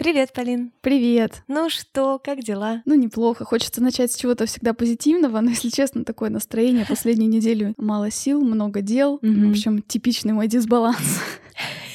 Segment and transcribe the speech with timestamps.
[0.00, 0.72] Привет, Полин.
[0.80, 1.42] Привет.
[1.46, 2.80] Ну что, как дела?
[2.86, 3.44] Ну, неплохо.
[3.44, 6.86] Хочется начать с чего-то всегда позитивного, но, если честно, такое настроение.
[6.88, 9.18] Последнюю неделю мало сил, много дел.
[9.20, 11.20] В общем, типичный мой дисбаланс.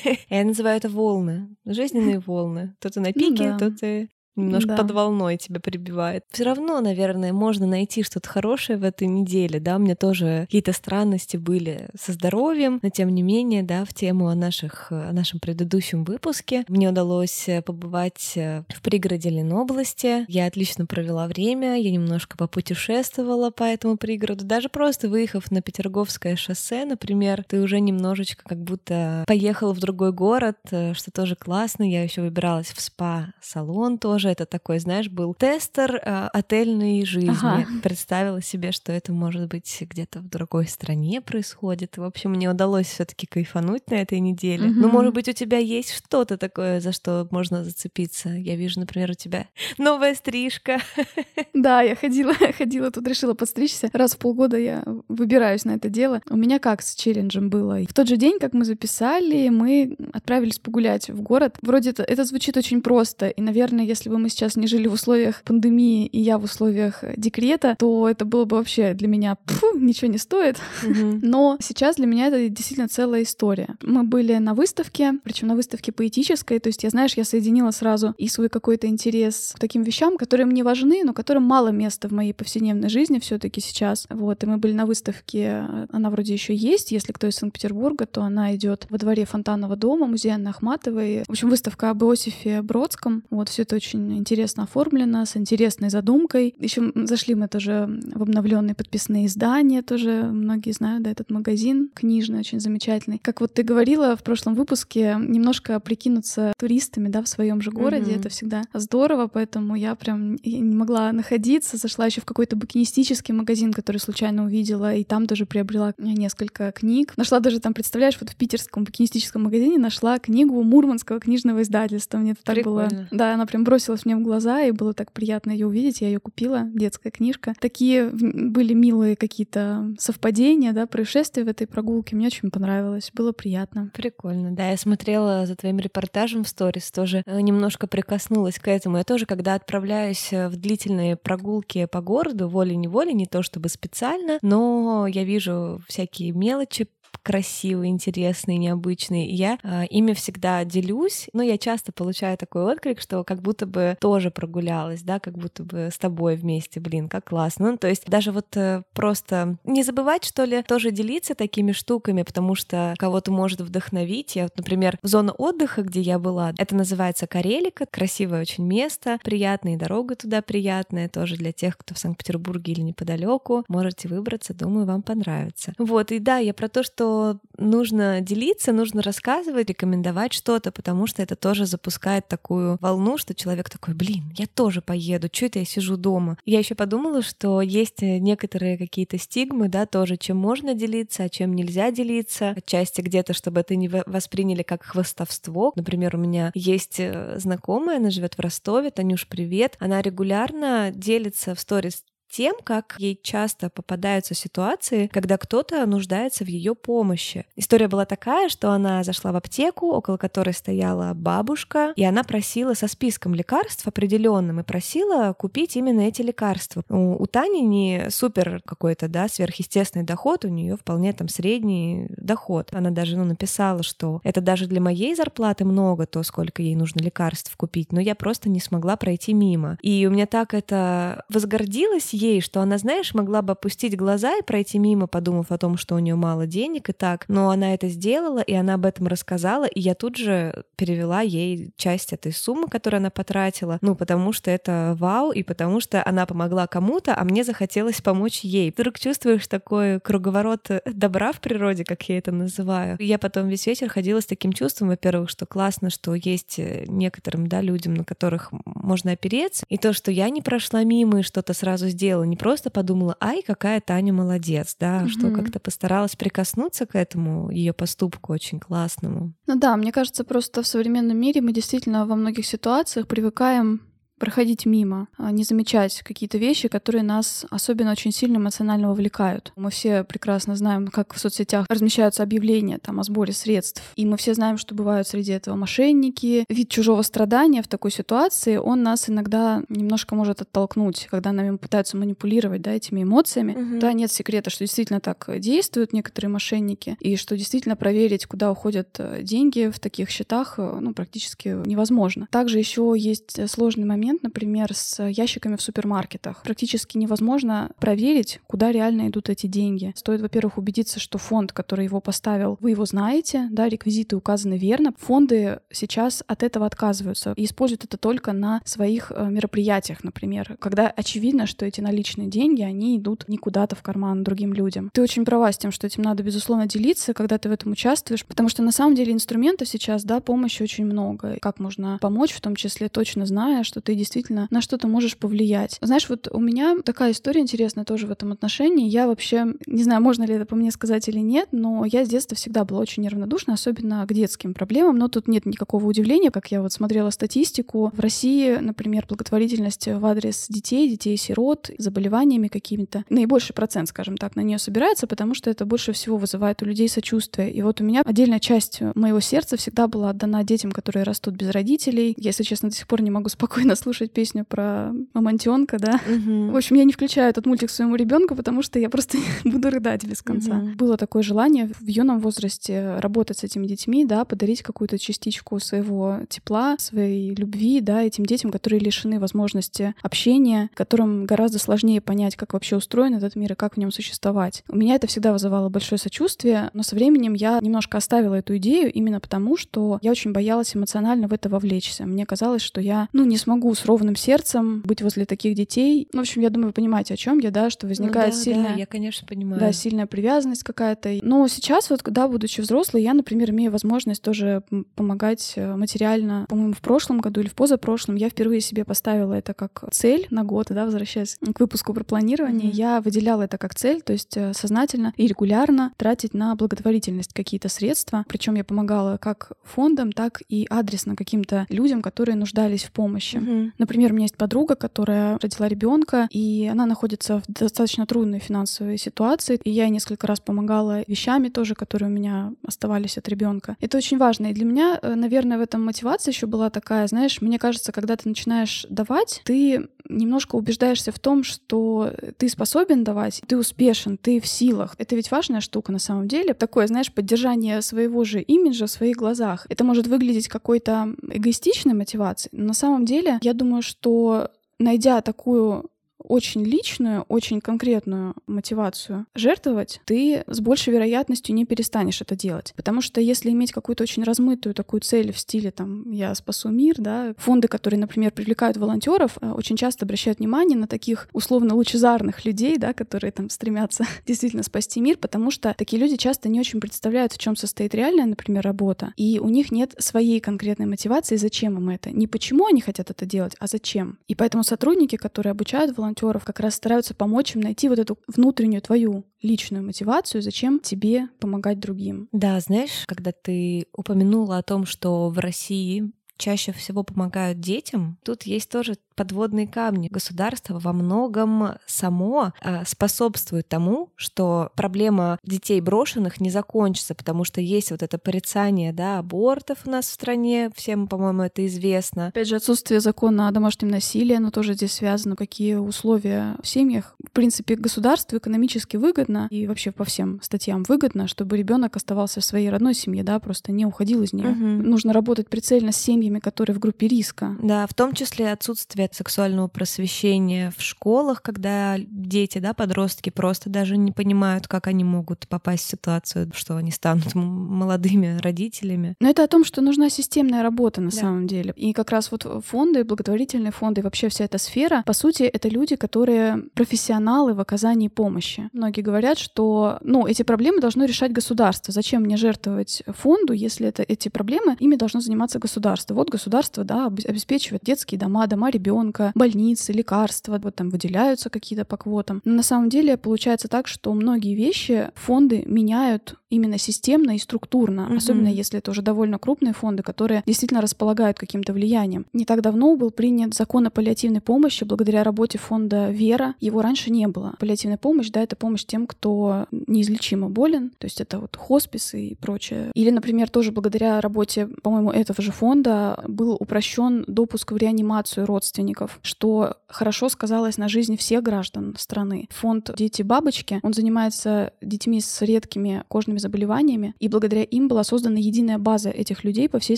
[0.29, 2.75] Я называю это волны, жизненные волны.
[2.79, 3.57] То ты на пике, Ну да.
[3.57, 4.77] то ты немножко Да.
[4.77, 6.23] под волной тебя прибивает.
[6.31, 10.73] Все равно, наверное, можно найти что-то хорошее в этой неделе, да, у меня тоже какие-то
[10.73, 15.39] странности были со здоровьем, но тем не менее, да, в тему о, наших, о нашем
[15.39, 16.63] предыдущем выпуске.
[16.67, 23.51] Мне удалось э, побывать э, в пригороде Ленобласти, я отлично провела время, я немножко попутешествовала
[23.51, 29.23] по этому пригороду, даже просто выехав на Петерговское шоссе, например, ты уже немножечко как будто
[29.27, 34.45] поехал в другой город, э, что тоже классно, я еще выбиралась в спа-салон тоже, это
[34.45, 37.29] такой, знаешь, был тестер э, отельной жизни.
[37.29, 37.65] Ага.
[37.83, 41.97] Представила себе, что это может быть где-то в другой стране происходит.
[41.97, 44.67] В общем, мне удалось все-таки кайфануть на этой неделе.
[44.67, 44.81] Мгм.
[44.81, 48.29] Ну, может быть, у тебя есть что-то такое, за что можно зацепиться.
[48.29, 50.79] Я вижу, например, у тебя новая стрижка.
[51.53, 53.89] Да, я ходила, ходила тут, решила подстричься.
[53.93, 56.21] Раз в полгода я выбираюсь на это дело.
[56.29, 57.81] У меня как с челленджем было?
[57.83, 61.57] В тот же день, как мы записали, мы отправились погулять в город.
[61.61, 63.29] Вроде это, это звучит очень просто.
[63.29, 67.03] И, наверное, если бы мы сейчас не жили в условиях пандемии, и я в условиях
[67.17, 70.57] декрета, то это было бы вообще для меня пфу, ничего не стоит.
[70.83, 73.77] Но сейчас для меня это действительно целая история.
[73.81, 78.13] Мы были на выставке, причем на выставке поэтической, то есть я, знаешь, я соединила сразу
[78.17, 82.11] и свой какой-то интерес к таким вещам, которые мне важны, но которым мало места в
[82.11, 84.07] моей повседневной жизни все таки сейчас.
[84.09, 88.21] Вот, и мы были на выставке, она вроде еще есть, если кто из Санкт-Петербурга, то
[88.21, 91.23] она идет во дворе Фонтанного дома, музея Анны Ахматовой.
[91.27, 93.23] В общем, выставка об Иосифе Бродском.
[93.29, 96.55] Вот, все это очень интересно оформлено, с интересной задумкой.
[96.59, 102.39] Еще зашли мы тоже в обновленные подписные издания, тоже многие знают, да, этот магазин книжный,
[102.39, 103.19] очень замечательный.
[103.21, 108.11] Как вот ты говорила в прошлом выпуске, немножко прикинуться туристами, да, в своем же городе,
[108.11, 108.19] Мгм.
[108.19, 113.33] это всегда здорово, поэтому я прям я не могла находиться, зашла еще в какой-то букинистический
[113.33, 117.13] магазин, который случайно увидела, и там тоже приобрела несколько книг.
[117.17, 122.17] Нашла даже там, представляешь, вот в питерском букинистическом магазине нашла книгу Мурманского книжного издательства.
[122.17, 122.83] Мне это так было...
[122.85, 123.07] Прикольно.
[123.11, 123.63] Да, она прям
[123.95, 126.01] бросилась мне в глаза, и было так приятно ее увидеть.
[126.01, 127.53] Я ее купила, детская книжка.
[127.59, 132.15] Такие были милые какие-то совпадения, да, происшествия в этой прогулке.
[132.15, 133.91] Мне очень понравилось, было приятно.
[133.93, 134.71] Прикольно, да.
[134.71, 138.97] Я смотрела за твоим репортажем в сторис, тоже э, немножко прикоснулась к этому.
[138.97, 144.39] Я тоже, когда отправляюсь э, в длительные прогулки по городу, волей-неволей, не то чтобы специально,
[144.41, 146.87] но я вижу всякие мелочи
[147.25, 149.25] красивые, интересные, необычные.
[149.25, 153.97] Я э, ими всегда делюсь, но я часто получаю такой отклик, что как будто бы
[153.99, 157.71] тоже прогулялась, да, как будто бы с тобой вместе, блин, как классно.
[157.71, 162.21] Ну, то есть даже вот э, просто не забывать, что ли, тоже делиться такими штуками,
[162.21, 164.35] потому что кого-то может вдохновить.
[164.35, 169.17] Я вот, например, в зону отдыха, где я была, это называется Карелика, красивое очень место,
[169.23, 173.65] приятная дорога туда приятная, тоже для тех, кто в Санкт-Петербурге или неподалеку.
[173.67, 175.73] Можете выбраться, думаю, вам понравится.
[175.79, 177.14] Вот, и да, я про то, что
[177.57, 183.69] нужно делиться, нужно рассказывать, рекомендовать что-то, потому что это тоже запускает такую волну, что человек
[183.69, 186.37] такой, блин, я тоже поеду, что это я сижу дома?
[186.45, 191.29] Я еще подумала, что есть э, некоторые какие-то стигмы, да, тоже, чем можно делиться, а
[191.29, 192.49] чем нельзя делиться.
[192.57, 195.73] Отчасти где-то, чтобы это не во- восприняли как хвастовство.
[195.75, 199.77] Например, у меня есть э, знакомая, она живет в Ростове, Танюш, привет.
[199.79, 202.03] Она регулярно делится в сторис
[202.35, 207.45] тем, как ей часто попадаются ситуации, когда кто-то нуждается в ее помощи.
[207.55, 212.73] История была такая, что она зашла в аптеку, около которой стояла бабушка, и она просила
[212.73, 216.83] со списком лекарств определенным и просила купить именно эти лекарства.
[216.89, 222.67] У, у Тани не супер какой-то, да, сверхъестественный доход, у нее вполне там средний доход.
[222.73, 226.99] Она даже, ну, написала, что это даже для моей зарплаты много, то, сколько ей нужно
[226.99, 229.77] лекарств купить, но я просто не смогла пройти мимо.
[229.81, 234.43] И у меня так это возгордилась ей, что она, знаешь, могла бы опустить глаза и
[234.43, 237.87] пройти мимо, подумав о том, что у нее мало денег и так, но она это
[237.87, 242.67] сделала, и она об этом рассказала, и я тут же перевела ей часть этой суммы,
[242.67, 247.23] которую она потратила, ну, потому что это вау, и потому что она помогла кому-то, а
[247.23, 248.71] мне захотелось помочь ей.
[248.71, 252.97] Вдруг чувствуешь такой круговорот добра в природе, как я это называю.
[252.99, 257.47] Я потом весь вечер ходила с таким чувством, во-первых, что классно, что есть э, некоторым,
[257.47, 261.53] да, людям, на которых можно опереться, и то, что я не прошла мимо и что-то
[261.53, 265.09] сразу сделала, сделала, не просто подумала, ай, какая Таня молодец, да, угу.
[265.09, 269.33] что как-то постаралась прикоснуться к этому ее поступку очень классному.
[269.47, 273.81] Ну да, мне кажется, просто в современном мире мы действительно во многих ситуациях привыкаем
[274.19, 279.51] проходить мимо, а не замечать какие-то вещи, которые нас особенно очень сильно эмоционально вовлекают.
[279.55, 284.17] Мы все прекрасно знаем, как в соцсетях размещаются объявления там, о сборе средств, и мы
[284.17, 286.45] все знаем, что бывают среди этого мошенники.
[286.49, 291.97] Вид чужого страдания в такой ситуации, он нас иногда немножко может оттолкнуть, когда нами пытаются
[291.97, 293.53] манипулировать да, этими эмоциями.
[293.53, 293.79] Угу.
[293.79, 298.89] Да, нет секрета, что действительно так действуют некоторые мошенники, и что действительно проверить, куда уходят
[298.99, 302.27] э, деньги в таких счетах, э, ну, практически невозможно.
[302.31, 306.43] Также еще есть э, сложный момент, момент, например, с ящиками в супермаркетах.
[306.43, 309.93] Практически невозможно проверить, куда реально идут эти деньги.
[309.95, 314.93] Стоит, во-первых, убедиться, что фонд, который его поставил, вы его знаете, да, реквизиты указаны верно.
[314.97, 320.87] Фонды сейчас от этого отказываются и используют это только на своих э, мероприятиях, например, когда
[320.87, 324.91] очевидно, что эти наличные деньги, они идут не куда-то в карман другим людям.
[324.93, 328.23] Ты очень права с тем, что этим надо, безусловно, делиться, когда ты в этом участвуешь,
[328.23, 331.37] потому что на самом деле инструментов сейчас, да, помощи очень много.
[331.41, 335.77] Как можно помочь, в том числе точно зная, что ты действительно на что-то можешь повлиять.
[335.81, 338.87] Знаешь, вот у меня такая история интересная тоже в этом отношении.
[338.87, 342.09] Я вообще, не знаю, можно ли это по мне сказать или нет, но я с
[342.09, 346.51] детства всегда была очень неравнодушна, особенно к детским проблемам, но тут нет никакого удивления, как
[346.51, 347.91] я вот смотрела статистику.
[347.95, 354.41] В России, например, благотворительность в адрес детей, детей-сирот, заболеваниями какими-то, наибольший процент, скажем так, на
[354.41, 357.51] нее собирается, потому что это больше всего вызывает у людей сочувствие.
[357.51, 361.49] И вот у меня отдельная часть моего сердца всегда была отдана детям, которые растут без
[361.49, 362.13] родителей.
[362.17, 366.01] Я, если честно, до сих пор не могу спокойно слушать песню про мамонтенка, да.
[366.09, 366.51] Угу.
[366.51, 370.03] В общем, я не включаю этот мультик своему ребенку, потому что я просто буду рыдать
[370.05, 370.57] без конца.
[370.57, 370.69] Угу.
[370.75, 376.21] Было такое желание в юном возрасте работать с этими детьми, да, подарить какую-то частичку своего
[376.29, 382.53] тепла, своей любви, да, этим детям, которые лишены возможности общения, которым гораздо сложнее понять, как
[382.53, 384.63] вообще устроен этот мир и как в нем существовать.
[384.67, 388.91] У меня это всегда вызывало большое сочувствие, но со временем я немножко оставила эту идею
[388.91, 392.07] именно потому, что я очень боялась эмоционально в это вовлечься.
[392.07, 396.07] Мне казалось, что я, ну, не смогу с ровным сердцем быть возле таких детей.
[396.13, 398.43] Ну, в общем, я думаю, вы понимаете, о чем я, да, что возникает ну, да,
[398.43, 398.73] сильная...
[398.73, 399.59] Да, я, конечно, понимаю.
[399.59, 401.17] Да, сильная привязанность какая-то.
[401.21, 404.63] Но сейчас вот, да, будучи взрослой, я, например, имею возможность тоже
[404.95, 406.45] помогать э, материально.
[406.49, 410.43] По-моему, в прошлом году или в позапрошлом я впервые себе поставила это как цель на
[410.43, 412.75] год, да, возвращаясь к выпуску про планирование, mm-hmm.
[412.75, 417.69] я выделяла это как цель, то есть э, сознательно и регулярно тратить на благотворительность какие-то
[417.69, 418.25] средства.
[418.27, 423.37] Причем я помогала как фондам, так и адресно каким-то людям, которые нуждались в помощи.
[423.37, 423.64] Mm-hmm.
[423.77, 428.97] Например, у меня есть подруга, которая родила ребенка, и она находится в достаточно трудной финансовой
[428.97, 429.59] ситуации.
[429.63, 433.77] И я ей несколько раз помогала вещами тоже, которые у меня оставались от ребенка.
[433.79, 434.47] Это очень важно.
[434.47, 438.15] И для меня, э, наверное, в этом мотивация еще была такая, знаешь, мне кажется, когда
[438.15, 444.39] ты начинаешь давать, ты немножко убеждаешься в том, что ты способен давать, ты успешен, ты
[444.39, 444.95] в силах.
[444.97, 446.53] Это ведь важная штука на самом деле.
[446.53, 449.65] Такое, знаешь, поддержание своего же имиджа в своих глазах.
[449.69, 455.89] Это может выглядеть какой-то эгоистичной мотивацией, но на самом деле я думаю, что найдя такую
[456.27, 462.73] очень личную, очень конкретную мотивацию жертвовать, ты с большей вероятностью не перестанешь это делать.
[462.75, 466.95] Потому что если иметь какую-то очень размытую такую цель в стиле там «я спасу мир»,
[466.97, 472.45] да, фонды, которые, например, привлекают волонтеров, э, очень часто обращают внимание на таких условно лучезарных
[472.45, 476.79] людей, да, которые там стремятся действительно спасти мир, потому что такие люди часто не очень
[476.79, 481.77] представляют, в чем состоит реальная, например, работа, и у них нет своей конкретной мотивации, зачем
[481.77, 482.11] им это.
[482.11, 484.17] Не почему они хотят это делать, а зачем.
[484.27, 488.17] И поэтому сотрудники, которые обучают волонтеров, волонтеров как раз стараются помочь им найти вот эту
[488.27, 492.27] внутреннюю твою личную мотивацию, зачем тебе помогать другим.
[492.31, 498.43] Да, знаешь, когда ты упомянула о том, что в России чаще всего помогают детям, тут
[498.43, 500.09] есть тоже подводные камни.
[500.09, 507.61] Государство во многом само а, способствует тому, что проблема детей брошенных не закончится, потому что
[507.61, 512.27] есть вот это порицание да, абортов у нас в стране, всем, по-моему, это известно.
[512.27, 517.15] Опять же, отсутствие закона о домашнем насилии, оно тоже здесь связано, какие условия в семьях.
[517.25, 522.45] В принципе, государству экономически выгодно и вообще по всем статьям выгодно, чтобы ребенок оставался в
[522.45, 524.49] своей родной семье, да, просто не уходил из нее.
[524.49, 524.59] Угу.
[524.59, 527.55] Нужно работать прицельно с семьями, которые в группе риска.
[527.61, 533.69] Да, в том числе отсутствие от сексуального просвещения в школах, когда дети, да, подростки просто
[533.69, 539.15] даже не понимают, как они могут попасть в ситуацию, что они станут молодыми родителями.
[539.19, 541.17] Но это о том, что нужна системная работа на да.
[541.17, 541.73] самом деле.
[541.75, 545.69] И как раз вот фонды, благотворительные фонды, и вообще вся эта сфера, по сути, это
[545.69, 548.69] люди, которые профессионалы в оказании помощи.
[548.73, 551.93] Многие говорят, что, ну, эти проблемы должно решать государство.
[551.93, 556.14] Зачем мне жертвовать фонду, если это эти проблемы, ими должно заниматься государство.
[556.15, 561.97] Вот государство, да, обеспечивает детские дома, дома ребенка, больницы, лекарства, вот там выделяются какие-то по
[561.97, 562.41] квотам.
[562.45, 568.07] Но на самом деле получается так, что многие вещи фонды меняют именно системно и структурно,
[568.09, 568.17] mm-hmm.
[568.17, 572.25] особенно если это уже довольно крупные фонды, которые действительно располагают каким-то влиянием.
[572.33, 576.55] Не так давно был принят закон о паллиативной помощи благодаря работе фонда Вера.
[576.59, 577.55] Его раньше не было.
[577.59, 582.35] Паллиативная помощь, да, это помощь тем, кто неизлечимо болен, то есть это вот хосписы и
[582.35, 582.91] прочее.
[582.93, 589.19] Или, например, тоже благодаря работе, по-моему, этого же фонда был упрощен допуск в реанимацию родственников,
[589.21, 592.47] что хорошо сказалось на жизни всех граждан страны.
[592.51, 598.77] Фонд «Дети-бабочки», он занимается детьми с редкими кожными заболеваниями, и благодаря им была создана единая
[598.77, 599.97] база этих людей по всей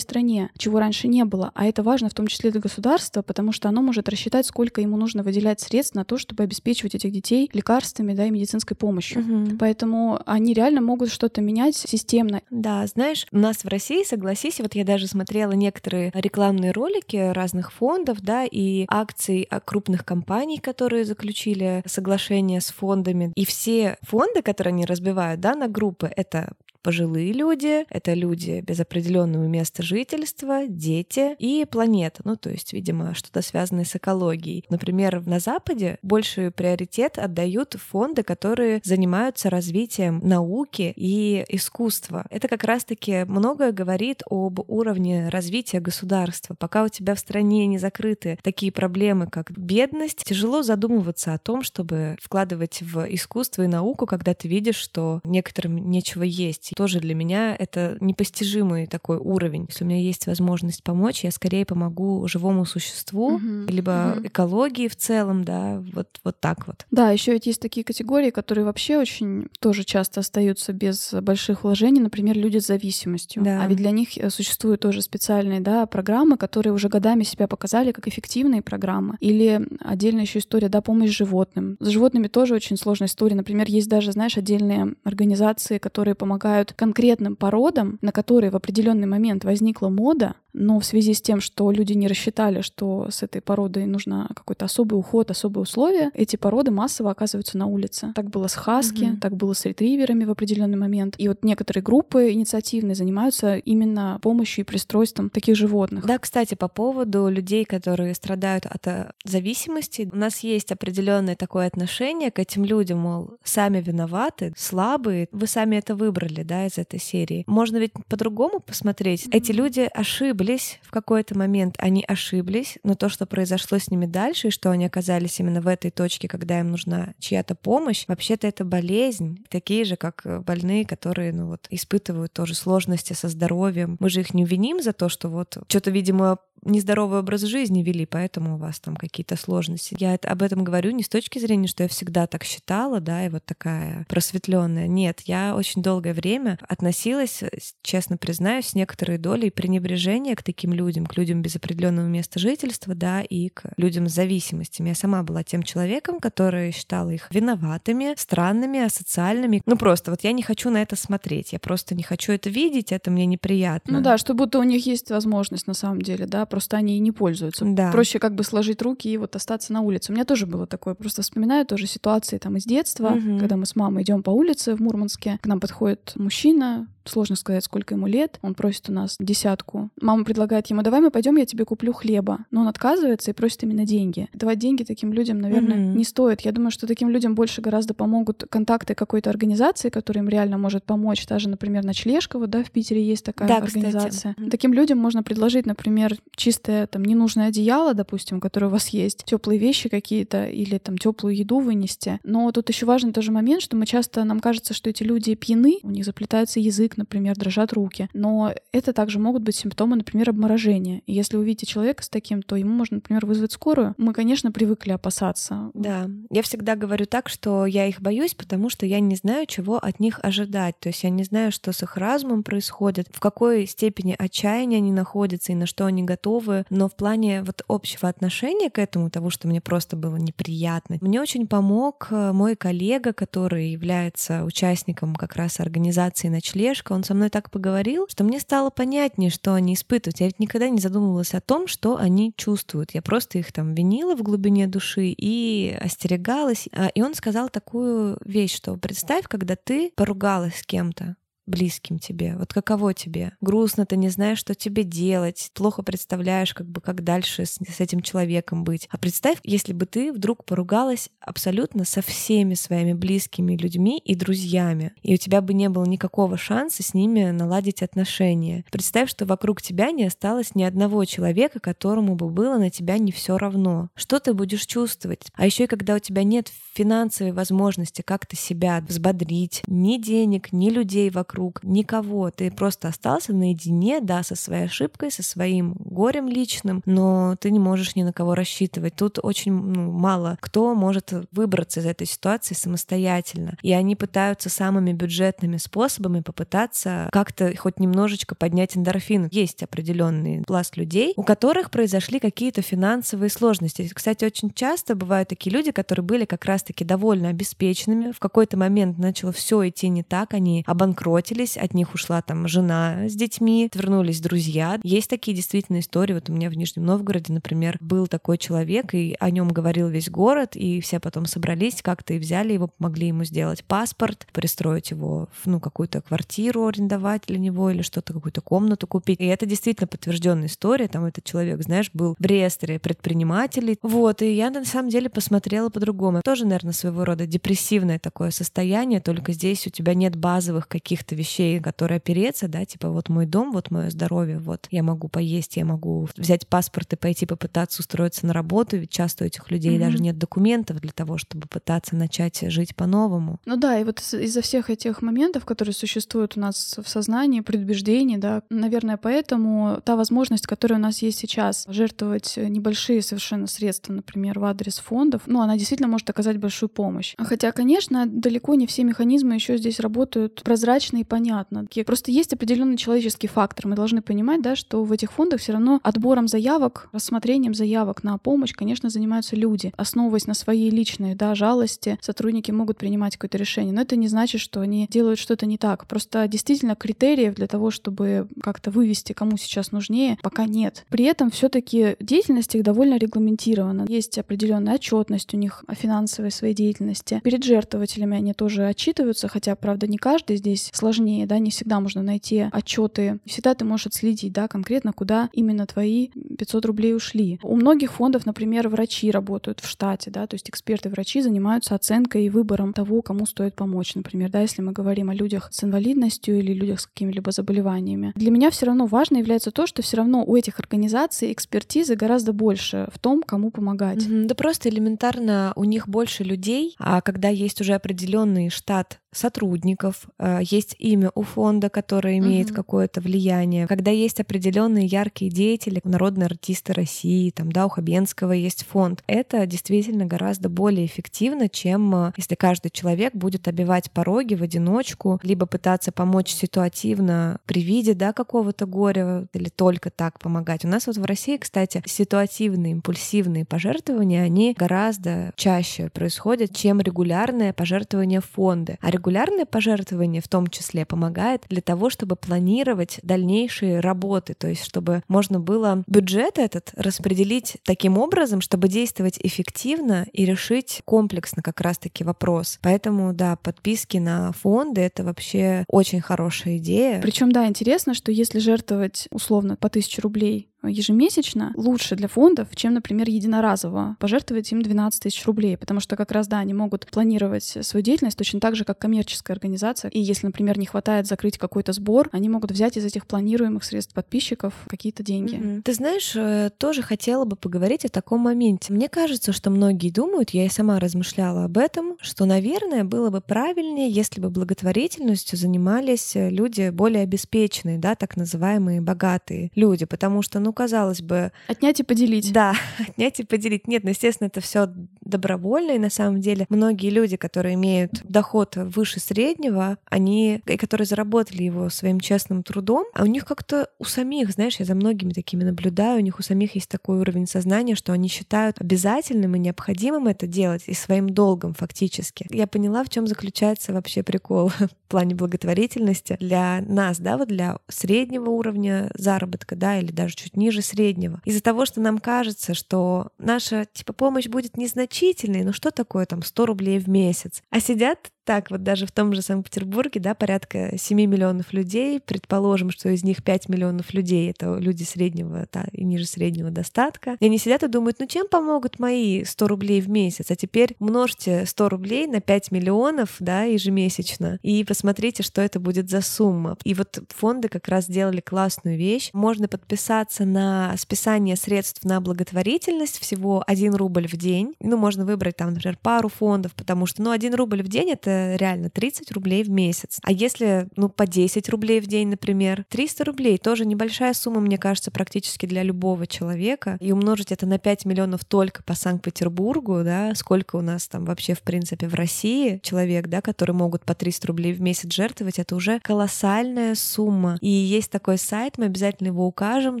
[0.00, 1.50] стране, чего раньше не было.
[1.54, 4.96] А это важно в том числе для государства, потому что оно может рассчитать, сколько ему
[4.96, 9.20] нужно выделять средств на то, чтобы обеспечивать этих детей лекарствами да, и медицинской помощью.
[9.20, 9.56] Угу.
[9.58, 12.42] Поэтому они реально могут что-то менять системно.
[12.50, 17.72] Да, знаешь, у нас в России, согласись, вот я даже смотрела некоторые рекламные ролики разных
[17.72, 23.32] фондов, да, и акций крупных компаний, которые заключили соглашение с фондами.
[23.34, 28.62] И все фонды, которые они разбивают, да, на группы, это это пожилые люди, это люди
[28.66, 32.22] без определенного места жительства, дети и планета.
[32.24, 34.64] Ну, то есть, видимо, что-то связанное с экологией.
[34.70, 42.26] Например, на Западе больший приоритет отдают фонды, которые занимаются развитием науки и искусства.
[42.30, 46.54] Это как раз-таки многое говорит об уровне развития государства.
[46.58, 51.62] Пока у тебя в стране не закрыты такие проблемы, как бедность, тяжело задумываться о том,
[51.62, 57.16] чтобы вкладывать в искусство и науку, когда ты видишь, что некоторым нечего есть тоже для
[57.16, 59.66] меня это непостижимый такой уровень.
[59.68, 63.66] Если у меня есть возможность помочь, я скорее помогу живому существу, угу.
[63.66, 64.28] либо угу.
[64.28, 66.86] экологии в целом, да, вот, вот так вот.
[66.92, 72.02] Да, еще ведь есть такие категории, которые вообще очень тоже часто остаются без больших вложений,
[72.02, 73.42] например, люди с зависимостью.
[73.42, 73.60] Да.
[73.60, 77.90] А ведь для них э, существуют тоже специальные да, программы, которые уже годами себя показали
[77.90, 79.16] как эффективные программы.
[79.18, 81.76] Или отдельная еще история, да, помощь животным.
[81.80, 83.34] С животными тоже очень сложная история.
[83.34, 89.06] Например, есть даже, знаешь, отдельные организации, которые помогают помогают конкретным породам, на которые в определенный
[89.06, 93.40] момент возникла мода, но в связи с тем, что люди не рассчитали, что с этой
[93.40, 98.12] породой нужно какой-то особый уход, особые условия, эти породы массово оказываются на улице.
[98.14, 99.20] Так было с хаски, mm-hmm.
[99.20, 101.14] так было с ретриверами в определенный момент.
[101.18, 106.04] И вот некоторые группы инициативные занимаются именно помощью и пристройством таких животных.
[106.04, 111.66] Да, кстати, по поводу людей, которые страдают от э, зависимости, у нас есть определенное такое
[111.66, 116.98] отношение к этим людям, мол, сами виноваты, слабые, вы сами это выбрали, да, из этой
[116.98, 117.44] серии.
[117.46, 119.26] Можно ведь по-другому посмотреть.
[119.26, 119.36] Mm-hmm.
[119.36, 124.48] Эти люди ошиблись в какой-то момент, они ошиблись, но то, что произошло с ними дальше,
[124.48, 128.64] и что они оказались именно в этой точке, когда им нужна чья-то помощь, вообще-то это
[128.64, 133.96] болезнь, такие же, как больные, которые, ну вот, испытывают тоже сложности со здоровьем.
[134.00, 138.06] Мы же их не виним за то, что вот что-то, видимо, нездоровый образ жизни вели,
[138.06, 139.96] поэтому у вас там какие-то сложности.
[139.98, 143.24] Я это, об этом говорю не с точки зрения, что я всегда так считала, да,
[143.24, 144.86] и вот такая просветленная.
[144.86, 147.42] Нет, я очень долгое время относилась,
[147.82, 152.94] честно признаюсь, с некоторой долей пренебрежения к таким людям, к людям без определенного места жительства,
[152.94, 154.90] да, и к людям с зависимостями.
[154.90, 159.62] Я сама была тем человеком, который считал их виноватыми, странными, асоциальными.
[159.66, 162.92] Ну просто вот я не хочу на это смотреть, я просто не хочу это видеть,
[162.92, 163.98] это мне неприятно.
[163.98, 167.00] Ну да, что будто у них есть возможность на самом деле, да, просто они и
[167.00, 167.64] не пользуются.
[167.64, 167.90] Да.
[167.90, 170.12] Проще как бы сложить руки и вот остаться на улице.
[170.12, 170.94] У меня тоже было такое.
[170.94, 173.38] Просто вспоминаю тоже ситуации там из детства, угу.
[173.38, 177.64] когда мы с мамой идем по улице в Мурманске, к нам подходит мужчина, сложно сказать,
[177.64, 178.38] сколько ему лет.
[178.42, 179.90] Он просит у нас десятку.
[180.00, 182.46] Мама предлагает ему, давай мы пойдем, я тебе куплю хлеба.
[182.50, 184.28] Но он отказывается и просит именно деньги.
[184.32, 185.96] Давать деньги таким людям, наверное, mm-hmm.
[185.96, 186.40] не стоит.
[186.42, 190.84] Я думаю, что таким людям больше гораздо помогут контакты какой-то организации, которая им реально может
[190.84, 191.26] помочь.
[191.26, 194.34] Даже, например, Ночлежка, вот, да, в Питере есть такая да, организация.
[194.34, 194.50] Кстати.
[194.50, 199.58] Таким людям можно предложить, например, чистое там ненужное одеяло, допустим, которое у вас есть, теплые
[199.58, 202.20] вещи какие-то или там теплую еду вынести.
[202.24, 205.78] Но тут еще важный тоже момент, что мы часто нам кажется, что эти люди пьяны,
[205.82, 208.08] у них заплетается язык, например, дрожат руки.
[208.14, 211.02] Но это также могут быть симптомы, например, обморожения.
[211.06, 213.94] И если увидите человека с таким, то ему можно, например, вызвать скорую.
[213.98, 215.70] Мы, конечно, привыкли опасаться.
[215.74, 219.76] Да, я всегда говорю так, что я их боюсь, потому что я не знаю, чего
[219.76, 220.78] от них ожидать.
[220.80, 224.92] То есть я не знаю, что с их разумом происходит, в какой степени отчаяния они
[224.92, 226.64] находятся и на что они готовы.
[226.70, 231.20] Но в плане вот общего отношения к этому, того, что мне просто было неприятно, мне
[231.20, 237.28] очень помог э, мой коллега, который является участником как раз организации «Ночлежка», он со мной
[237.28, 239.97] так поговорил, что мне стало понятнее, что они испытывают.
[240.06, 242.92] Я ведь никогда не задумывалась о том, что они чувствуют.
[242.92, 246.68] Я просто их там винила в глубине души и остерегалась.
[246.72, 251.16] А, и он сказал такую вещь, что представь, когда ты поругалась с кем-то,
[251.48, 252.36] близким тебе?
[252.36, 253.32] Вот каково тебе?
[253.40, 257.80] Грустно, ты не знаешь, что тебе делать, плохо представляешь, как бы как дальше с, с
[257.80, 258.88] этим человеком быть.
[258.90, 264.92] А представь, если бы ты вдруг поругалась абсолютно со всеми своими близкими людьми и друзьями,
[265.02, 268.64] и у тебя бы не было никакого шанса с ними наладить отношения.
[268.70, 273.12] Представь, что вокруг тебя не осталось ни одного человека, которому бы было на тебя не
[273.12, 273.88] все равно.
[273.94, 275.26] Что ты будешь чувствовать?
[275.34, 280.70] А еще и когда у тебя нет финансовой возможности как-то себя взбодрить, ни денег, ни
[280.70, 282.30] людей вокруг, никого.
[282.30, 287.58] Ты просто остался наедине, да, со своей ошибкой, со своим горем личным, но ты не
[287.58, 288.94] можешь ни на кого рассчитывать.
[288.94, 293.56] Тут очень ну, мало кто может выбраться из этой ситуации самостоятельно.
[293.62, 299.28] И они пытаются самыми бюджетными способами попытаться как-то хоть немножечко поднять эндорфин.
[299.30, 303.90] Есть определенный пласт людей, у которых произошли какие-то финансовые сложности.
[303.92, 308.12] Кстати, очень часто бывают такие люди, которые были как раз-таки довольно обеспеченными.
[308.12, 313.08] В какой-то момент начало все идти не так, они обанкротились, от них ушла там жена
[313.08, 314.78] с детьми, вернулись друзья.
[314.82, 316.14] Есть такие действительно истории.
[316.14, 320.10] Вот у меня в Нижнем Новгороде, например, был такой человек, и о нем говорил весь
[320.10, 325.28] город, и все потом собрались как-то и взяли его, помогли ему сделать паспорт, пристроить его
[325.42, 329.20] в ну, какую-то квартиру арендовать для него или что-то, какую-то комнату купить.
[329.20, 330.88] И это действительно подтвержденная история.
[330.88, 333.78] Там этот человек, знаешь, был в реестре предпринимателей.
[333.82, 336.22] Вот, и я на самом деле посмотрела по-другому.
[336.22, 341.60] Тоже, наверное, своего рода депрессивное такое состояние, только здесь у тебя нет базовых каких-то вещей,
[341.60, 345.64] которые опереться, да, типа вот мой дом, вот мое здоровье, вот я могу поесть, я
[345.64, 349.84] могу взять паспорт и пойти попытаться устроиться на работу, ведь часто у этих людей mm-hmm.
[349.84, 353.40] даже нет документов для того, чтобы пытаться начать жить по-новому.
[353.44, 358.16] Ну да, и вот из-за всех этих моментов, которые существуют у нас в сознании, предубеждений,
[358.16, 364.38] да, наверное, поэтому та возможность, которая у нас есть сейчас, жертвовать небольшие совершенно средства, например,
[364.38, 367.14] в адрес фондов, ну, она действительно может оказать большую помощь.
[367.18, 371.66] Хотя, конечно, далеко не все механизмы еще здесь работают прозрачно и понятно.
[371.86, 373.66] Просто есть определенный человеческий фактор.
[373.66, 378.18] Мы должны понимать, да, что в этих фондах все равно отбором заявок, рассмотрением заявок на
[378.18, 379.72] помощь, конечно, занимаются люди.
[379.76, 383.72] Основываясь на своей личной да, жалости, сотрудники могут принимать какое-то решение.
[383.72, 385.86] Но это не значит, что они делают что-то не так.
[385.86, 390.84] Просто действительно критериев для того, чтобы как-то вывести, кому сейчас нужнее, пока нет.
[390.88, 393.86] При этом все-таки деятельность их довольно регламентирована.
[393.88, 397.20] Есть определенная отчетность у них о финансовой своей деятельности.
[397.24, 402.02] Перед жертвователями они тоже отчитываются, хотя, правда, не каждый здесь сложнее, да, не всегда можно
[402.02, 403.20] найти отчеты.
[403.24, 407.38] Не всегда ты можешь отследить, да, конкретно, куда именно твои 500 рублей ушли.
[407.42, 412.30] У многих фондов, например, врачи работают в штате, да, то есть эксперты-врачи занимаются оценкой и
[412.30, 416.54] выбором того, кому стоит помочь, например, да, если мы говорим о людях с инвалидностью или
[416.54, 418.12] людях с какими-либо заболеваниями.
[418.16, 422.32] Для меня все равно важно является то, что все равно у этих организаций экспертизы гораздо
[422.32, 423.98] больше в том, кому помогать.
[423.98, 424.24] Mm-hmm.
[424.24, 430.40] Да просто элементарно у них больше людей, а когда есть уже определенный штат сотрудников, э,
[430.42, 432.54] есть имя у фонда, которое имеет mm-hmm.
[432.54, 438.64] какое-то влияние, когда есть определенные яркие деятели, народные артисты России, там, да, у Хабенского есть
[438.64, 444.42] фонд, это действительно гораздо более эффективно, чем э, если каждый человек будет обивать пороги в
[444.42, 450.64] одиночку, либо пытаться помочь ситуативно при виде, да, какого-то горя, или только так помогать.
[450.64, 457.52] У нас вот в России, кстати, ситуативные, импульсивные пожертвования, они гораздо чаще происходят, чем регулярное
[457.52, 458.76] пожертвование фонда.
[458.80, 464.64] А регулярное пожертвование в том числе помогает для того, чтобы планировать дальнейшие работы, то есть
[464.64, 471.60] чтобы можно было бюджет этот распределить таким образом, чтобы действовать эффективно и решить комплексно как
[471.60, 472.58] раз-таки вопрос.
[472.60, 477.00] Поэтому, да, подписки на фонды— это вообще очень хорошая идея.
[477.00, 482.74] Причем, да, интересно, что если жертвовать условно по тысяче рублей ежемесячно лучше для фондов, чем,
[482.74, 487.44] например, единоразово пожертвовать им 12 тысяч рублей, потому что как раз, да, они могут планировать
[487.44, 489.90] свою деятельность точно так же, как коммерческая организация.
[489.90, 493.94] И если, например, не хватает закрыть какой-то сбор, они могут взять из этих планируемых средств
[493.94, 495.36] подписчиков какие-то деньги.
[495.36, 495.62] Mm-hmm.
[495.62, 498.72] Ты знаешь, э, тоже хотела бы поговорить о таком моменте.
[498.72, 503.20] Мне кажется, что многие думают, я и сама размышляла об этом, что, наверное, было бы
[503.20, 510.40] правильнее, если бы благотворительностью занимались люди более обеспеченные, да, так называемые богатые люди, потому что,
[510.40, 511.32] ну, казалось бы...
[511.46, 512.32] Отнять и поделить.
[512.32, 513.68] Да, отнять и поделить.
[513.68, 514.68] Нет, ну, естественно, это все
[515.00, 520.86] добровольно, и на самом деле многие люди, которые имеют доход выше среднего, они, и которые
[520.86, 525.12] заработали его своим честным трудом, а у них как-то у самих, знаешь, я за многими
[525.12, 529.38] такими наблюдаю, у них у самих есть такой уровень сознания, что они считают обязательным и
[529.38, 532.26] необходимым это делать, и своим долгом фактически.
[532.30, 537.58] Я поняла, в чем заключается вообще прикол в плане благотворительности для нас, да, вот для
[537.68, 541.20] среднего уровня заработка, да, или даже чуть ниже среднего.
[541.24, 546.22] Из-за того, что нам кажется, что наша типа помощь будет незначительной, ну что такое там
[546.22, 547.42] 100 рублей в месяц?
[547.50, 552.70] А сидят так, вот даже в том же Санкт-Петербурге, да, порядка 7 миллионов людей, предположим,
[552.70, 557.24] что из них 5 миллионов людей— это люди среднего да, и ниже среднего достатка, и
[557.24, 560.30] они сидят и думают, ну чем помогут мои 100 рублей в месяц?
[560.30, 565.88] А теперь множьте 100 рублей на 5 миллионов, да, ежемесячно, и посмотрите, что это будет
[565.88, 566.58] за сумма.
[566.64, 569.08] И вот фонды как раз сделали классную вещь.
[569.14, 574.52] Можно подписаться на списание средств на благотворительность всего 1 рубль в день.
[574.60, 577.88] Ну, можно выбрать там, например, пару фондов, потому что, ну, 1 рубль в день—
[578.36, 579.98] реально 30 рублей в месяц.
[580.02, 584.58] А если, ну, по 10 рублей в день, например, 300 рублей— тоже небольшая сумма, мне
[584.58, 586.76] кажется, практически для любого человека.
[586.80, 591.34] И умножить это на 5 миллионов только по Санкт-Петербургу, да, сколько у нас там вообще,
[591.34, 595.54] в принципе, в России человек, да, которые могут по 300 рублей в месяц жертвовать, это
[595.56, 597.38] уже колоссальная сумма.
[597.40, 599.80] И есть такой сайт, мы обязательно его укажем,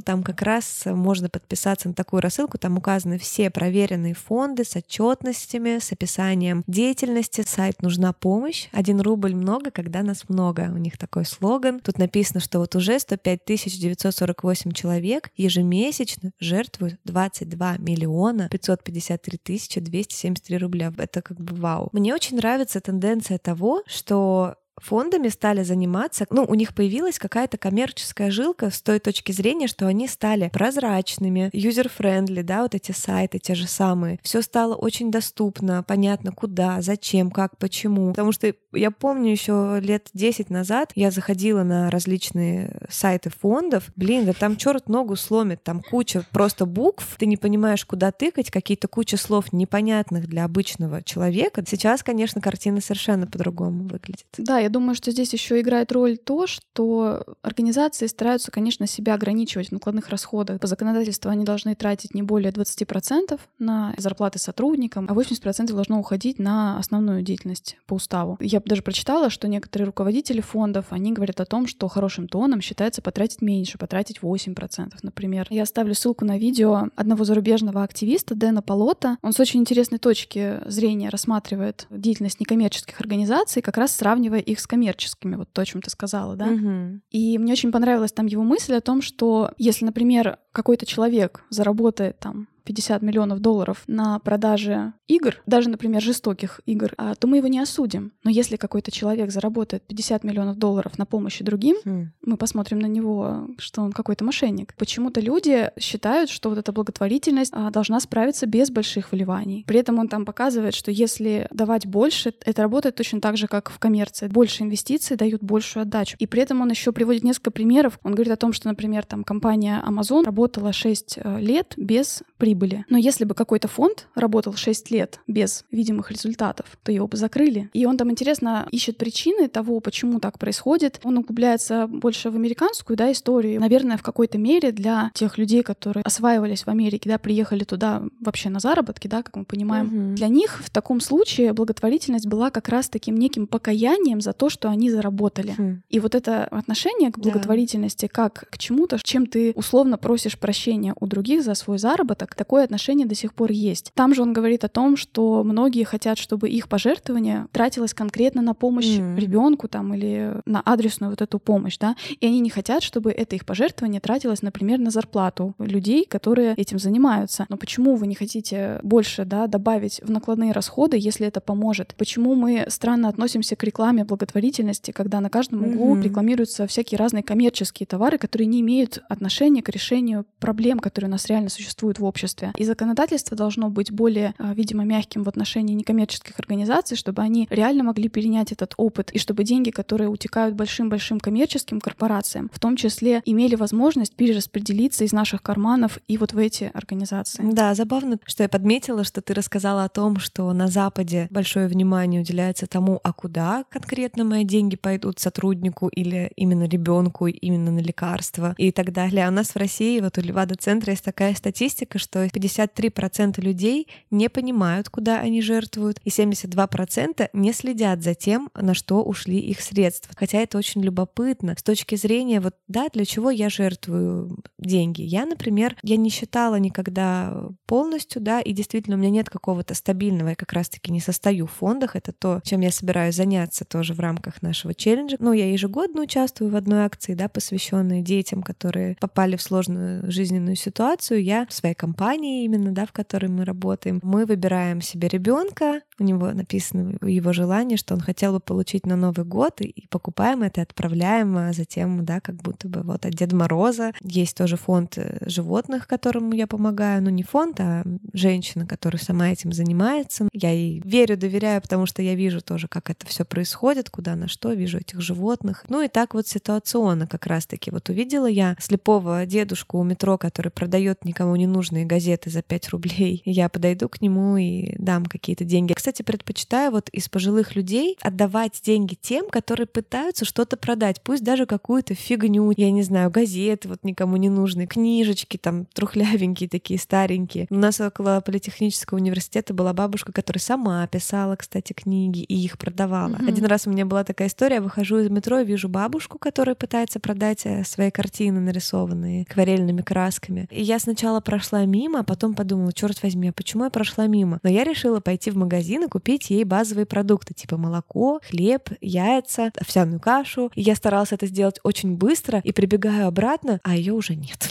[0.00, 5.78] там как раз можно подписаться на такую рассылку, там указаны все проверенные фонды с отчетностями,
[5.78, 7.44] с описанием деятельности.
[7.46, 8.27] Сайт «Нужна помощь».
[8.72, 10.70] Один рубль много, когда нас много.
[10.72, 11.80] У них такой слоган.
[11.80, 20.58] Тут написано, что вот уже 105 948 человек ежемесячно жертвуют 22 миллиона 553 тысячи 273
[20.58, 20.92] рубля.
[20.98, 21.88] Это как бы вау.
[21.92, 28.30] Мне очень нравится тенденция того, что фондами стали заниматься, ну, у них появилась какая-то коммерческая
[28.30, 33.54] жилка с той точки зрения, что они стали прозрачными, user-friendly, да, вот эти сайты те
[33.54, 34.18] же самые.
[34.22, 38.10] Все стало очень доступно, понятно, куда, зачем, как, почему.
[38.10, 44.26] Потому что я помню еще лет 10 назад я заходила на различные сайты фондов, блин,
[44.26, 48.88] да там черт ногу сломит, там куча просто букв, ты не понимаешь, куда тыкать, какие-то
[48.88, 51.62] куча слов непонятных для обычного человека.
[51.66, 54.26] Сейчас, конечно, картина совершенно по-другому выглядит.
[54.36, 59.68] Да, я думаю, что здесь еще играет роль то, что организации стараются, конечно, себя ограничивать
[59.68, 60.60] в накладных расходах.
[60.60, 66.38] По законодательству они должны тратить не более 20% на зарплаты сотрудникам, а 80% должно уходить
[66.38, 68.36] на основную деятельность по уставу.
[68.40, 73.02] Я даже прочитала, что некоторые руководители фондов, они говорят о том, что хорошим тоном считается
[73.02, 75.46] потратить меньше, потратить 8%, например.
[75.50, 79.18] Я оставлю ссылку на видео одного зарубежного активиста Дэна Полота.
[79.22, 84.62] Он с очень интересной точки зрения рассматривает деятельность некоммерческих организаций, как раз сравнивая их их
[84.62, 86.46] с коммерческими, вот то, о чем ты сказала, да.
[86.46, 87.00] Угу.
[87.10, 92.18] И мне очень понравилась там его мысль о том, что если, например, какой-то человек заработает
[92.18, 97.48] там 50 миллионов долларов на продаже игр, даже, например, жестоких игр, а, то мы его
[97.48, 98.12] не осудим.
[98.24, 102.06] Но если какой-то человек заработает 50 миллионов долларов на помощи другим, mm.
[102.26, 104.74] мы посмотрим на него, что он какой-то мошенник.
[104.76, 109.64] Почему-то люди считают, что вот эта благотворительность а, должна справиться без больших вливаний.
[109.66, 113.70] При этом он там показывает, что если давать больше, это работает точно так же, как
[113.70, 114.28] в коммерции.
[114.28, 116.16] Больше инвестиций дают большую отдачу.
[116.18, 117.98] И при этом он еще приводит несколько примеров.
[118.02, 122.57] Он говорит о том, что, например, там компания Amazon работала 6 э, лет без прибыли.
[122.88, 127.70] Но если бы какой-то фонд работал 6 лет без видимых результатов, то его бы закрыли.
[127.72, 131.00] И он там, интересно, ищет причины того, почему так происходит.
[131.04, 133.60] Он углубляется больше в американскую да, историю.
[133.60, 138.48] Наверное, в какой-то мере для тех людей, которые осваивались в Америке, да, приехали туда вообще
[138.48, 139.86] на заработки, да, как мы понимаем.
[139.86, 140.14] Мгм.
[140.14, 144.68] Для них в таком случае благотворительность была как раз таким неким покаянием за то, что
[144.68, 145.54] они заработали.
[145.56, 145.82] Хм.
[145.88, 147.22] И вот это отношение к Да.
[147.30, 152.64] благотворительности как к чему-то, чем ты условно просишь прощения у других за свой заработок, такое
[152.64, 153.92] отношение до сих пор есть.
[153.94, 158.54] Там же он говорит о том, что многие хотят, чтобы их пожертвование тратилось конкретно на
[158.54, 159.18] помощь Мгм.
[159.18, 163.36] ребенку там или на адресную вот эту помощь, да, и они не хотят, чтобы это
[163.36, 167.44] их пожертвование тратилось, например, на зарплату людей, которые этим занимаются.
[167.50, 171.94] Но почему вы не хотите больше, да, добавить в накладные расходы, если это поможет?
[171.98, 176.00] Почему мы странно относимся к рекламе благотворительности, когда на каждом углу Мгм.
[176.02, 181.26] рекламируются всякие разные коммерческие товары, которые не имеют отношения к решению проблем, которые у нас
[181.26, 182.37] реально существуют в обществе.
[182.56, 187.84] И законодательство должно быть более, а, видимо, мягким в отношении некоммерческих организаций, чтобы они реально
[187.84, 193.22] могли перенять этот опыт, и чтобы деньги, которые утекают большим-большим коммерческим корпорациям, в том числе
[193.24, 197.42] имели возможность перераспределиться из наших карманов и вот в эти организации.
[197.52, 202.20] Да, забавно, что я подметила, что ты рассказала о том, что на Западе большое внимание
[202.20, 208.54] уделяется тому, а куда конкретно мои деньги пойдут сотруднику или именно ребенку, именно на лекарства
[208.58, 209.26] и так далее.
[209.26, 214.28] А у нас в России, вот у Левада-центра есть такая статистика, что 53% людей не
[214.28, 220.12] понимают, куда они жертвуют, и 72% не следят за тем, на что ушли их средства.
[220.16, 225.02] Хотя это очень любопытно с точки зрения, вот, да, для чего я жертвую деньги.
[225.02, 230.30] Я, например, я не считала никогда полностью, да, и действительно у меня нет какого-то стабильного,
[230.30, 234.00] я как раз-таки не состою в фондах, это то, чем я собираюсь заняться тоже в
[234.00, 235.16] рамках нашего челленджа.
[235.18, 240.56] Ну, я ежегодно участвую в одной акции, да, посвященной детям, которые попали в сложную жизненную
[240.56, 241.22] ситуацию.
[241.22, 246.04] Я в своей компании именно, да, в которой мы работаем, мы выбираем себе ребенка, У
[246.04, 250.62] него написано его желание, что он хотел бы получить на Новый год, и покупаем это,
[250.62, 253.92] отправляем а затем, да, как будто бы вот от Деда Мороза.
[254.00, 257.02] Есть тоже фонд э, животных, которому я помогаю.
[257.02, 260.28] Ну, не фонд, а женщина, которая сама этим занимается.
[260.32, 264.28] Я ей верю, доверяю, потому что я вижу тоже, как это все происходит, куда на
[264.28, 265.64] что, вижу этих животных.
[265.68, 267.70] Ну и так вот ситуационно как раз-таки.
[267.70, 272.68] Вот увидела я слепого дедушку у метро, который продает никому не нужные газеты за 5
[272.70, 273.22] рублей.
[273.24, 275.72] Я подойду к нему и дам какие-то деньги.
[275.72, 281.46] Кстати, предпочитаю вот из пожилых людей отдавать деньги тем, которые пытаются что-то продать, пусть даже
[281.46, 287.46] какую-то фигню, я не знаю, газеты вот никому не нужные, книжечки там трухлявенькие такие старенькие.
[287.50, 293.16] У нас около политехнического университета была бабушка, которая сама писала, кстати, книги и их продавала.
[293.16, 293.28] Mm-hmm.
[293.28, 296.54] Один раз у меня была такая история, я выхожу из метро и вижу бабушку, которая
[296.54, 300.46] пытается продать э, свои картины нарисованные акварельными красками.
[300.50, 304.40] И я сначала прошла мимо, а потом подумала, черт возьми, а почему я прошла мимо?
[304.42, 309.52] Но я решила пойти в магазин и купить ей базовые продукты, типа молоко, хлеб, яйца,
[309.58, 310.50] овсяную кашу.
[310.54, 314.48] И я старалась это сделать очень быстро и прибегаю обратно, а ее уже нет.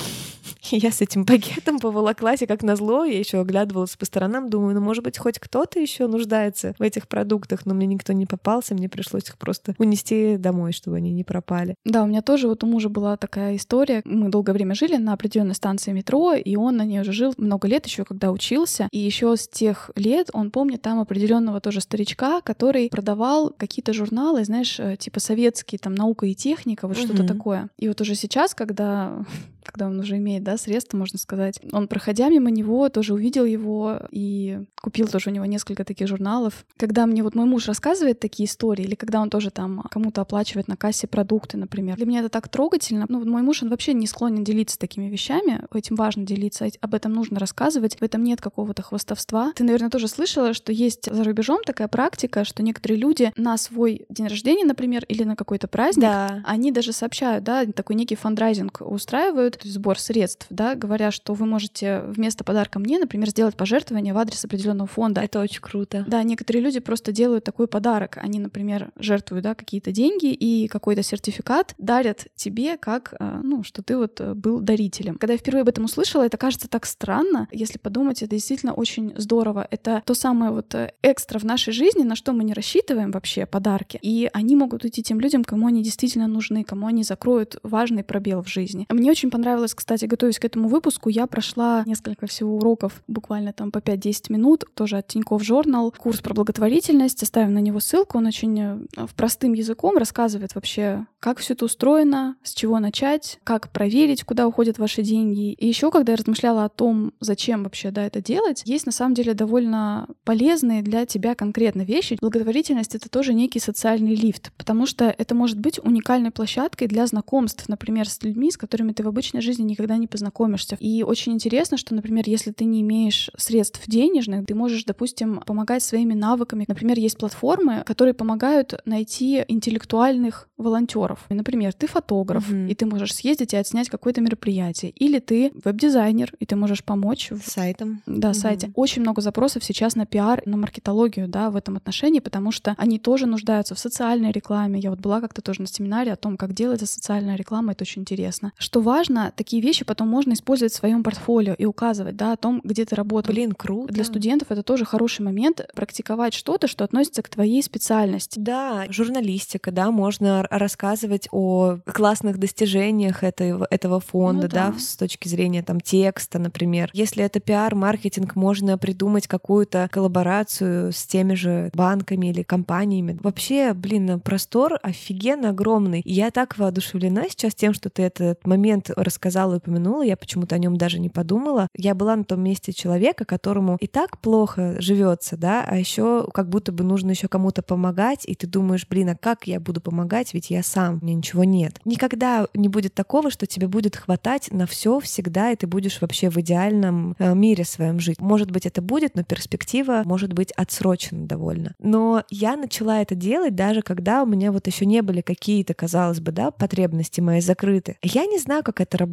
[0.71, 4.75] И я с этим пакетом поволоклась, и как назло, я еще оглядывалась по сторонам, думаю,
[4.75, 8.73] ну, может быть, хоть кто-то еще нуждается в этих продуктах, но мне никто не попался,
[8.73, 11.75] мне пришлось их просто унести домой, чтобы они не пропали.
[11.85, 14.01] Да, у меня тоже вот у мужа была такая история.
[14.05, 17.67] Мы долгое время жили на определенной станции метро, и он на ней уже жил много
[17.67, 18.87] лет еще, когда учился.
[18.91, 24.43] И еще с тех лет он помнит там определенного тоже старичка, который продавал какие-то журналы,
[24.43, 27.05] знаешь, э, типа советские, там наука и техника, вот угу.
[27.05, 27.69] что-то такое.
[27.77, 29.25] И вот уже сейчас, когда
[29.77, 31.59] когда он уже имеет, да, средства, можно сказать.
[31.71, 36.65] Он, проходя мимо него, тоже увидел его и купил тоже у него несколько таких журналов.
[36.77, 40.67] Когда мне вот мой муж рассказывает такие истории, или когда он тоже там кому-то оплачивает
[40.67, 43.05] на кассе продукты, например, для меня это так трогательно.
[43.07, 47.13] Ну, мой муж, он вообще не склонен делиться такими вещами, этим важно делиться, об этом
[47.13, 49.53] нужно рассказывать, в этом нет какого-то хвостовства.
[49.55, 54.07] Ты, наверное, тоже слышала, что есть за рубежом такая практика, что некоторые люди на свой
[54.09, 56.41] день рождения, например, или на какой-то праздник, да.
[56.45, 62.01] они даже сообщают, да, такой некий фандрайзинг устраивают, сбор средств, да, говоря, что вы можете
[62.07, 65.21] вместо подарка мне, например, сделать пожертвование в адрес определенного фонда.
[65.21, 66.05] Это очень круто.
[66.07, 68.17] Да, некоторые люди просто делают такой подарок.
[68.21, 73.81] Они, например, жертвуют, да, какие-то деньги и какой-то сертификат дарят тебе, как, э, ну, что
[73.81, 75.17] ты вот э, был дарителем.
[75.17, 77.47] Когда я впервые об этом услышала, это кажется так странно.
[77.51, 79.67] Если подумать, это действительно очень здорово.
[79.69, 83.45] Это то самое вот э, экстра в нашей жизни, на что мы не рассчитываем вообще,
[83.45, 83.99] подарки.
[84.01, 88.41] И они могут уйти тем людям, кому они действительно нужны, кому они закроют важный пробел
[88.41, 88.85] в жизни.
[88.89, 93.53] Мне очень понравилось понравилось, кстати, готовясь к этому выпуску, я прошла несколько всего уроков, буквально
[93.53, 98.17] там по 5-10 минут, тоже от Тинькофф Журнал, курс про благотворительность, оставим на него ссылку,
[98.17, 103.39] он очень э, в простым языком рассказывает вообще, как все это устроено, с чего начать,
[103.45, 105.53] как проверить, куда уходят ваши деньги.
[105.53, 109.13] И еще, когда я размышляла о том, зачем вообще да, это делать, есть на самом
[109.13, 112.17] деле довольно полезные для тебя конкретно вещи.
[112.19, 117.69] Благотворительность— это тоже некий социальный лифт, потому что это может быть уникальной площадкой для знакомств,
[117.69, 120.77] например, с людьми, с которыми ты в обычной личной жизни никогда не познакомишься.
[120.79, 125.83] И очень интересно, что, например, если ты не имеешь средств денежных, ты можешь, допустим, помогать
[125.83, 126.65] своими навыками.
[126.67, 131.19] Например, есть платформы, которые помогают найти интеллектуальных волонтеров.
[131.29, 132.57] Например, ты фотограф, угу.
[132.57, 134.91] и ты можешь съездить и отснять какое-то мероприятие.
[134.91, 137.31] Или ты веб-дизайнер, и ты можешь помочь.
[137.31, 137.47] В...
[137.47, 138.01] Сайтом.
[138.05, 138.37] Да, угу.
[138.37, 138.71] сайте.
[138.75, 142.99] Очень много запросов сейчас на пиар, на маркетологию, да, в этом отношении, потому что они
[142.99, 144.79] тоже нуждаются в социальной рекламе.
[144.79, 148.01] Я вот была как-то тоже на семинаре о том, как делать социальная реклама, это очень
[148.01, 148.53] интересно.
[148.57, 152.61] Что важно, такие вещи потом можно использовать в своем портфолио и указывать, да, о том,
[152.63, 153.35] где ты работаешь.
[153.35, 153.93] Блин, круто.
[153.93, 158.39] Для студентов это тоже хороший момент практиковать что-то, что относится к твоей специальности.
[158.39, 164.71] Да, журналистика, да, можно рассказывать о классных достижениях этого, этого фонда, ну, да.
[164.71, 166.89] да, с точки зрения там текста, например.
[166.93, 173.17] Если это пиар, маркетинг, можно придумать какую-то коллаборацию с теми же банками или компаниями.
[173.21, 176.01] Вообще, блин, простор офигенно огромный.
[176.05, 180.55] Я так воодушевлена сейчас тем, что ты этот момент рассказала сказала и упомянула, я почему-то
[180.55, 181.67] о нем даже не подумала.
[181.75, 186.47] Я была на том месте человека, которому и так плохо живется, да, а еще как
[186.47, 190.33] будто бы нужно еще кому-то помогать, и ты думаешь, блин, а как я буду помогать,
[190.33, 191.81] ведь я сам, мне ничего нет.
[191.83, 196.29] Никогда не будет такого, что тебе будет хватать на все всегда, и ты будешь вообще
[196.29, 198.21] в идеальном э, мире своем жить.
[198.21, 201.73] Может быть, это будет, но перспектива может быть отсрочена довольно.
[201.79, 206.19] Но я начала это делать даже когда у меня вот еще не были какие-то, казалось
[206.19, 207.97] бы, да, потребности мои закрыты.
[208.01, 209.06] Я не знаю, как это работает.